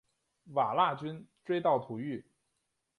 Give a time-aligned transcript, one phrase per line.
[0.55, 2.25] 瓦剌军追到土域。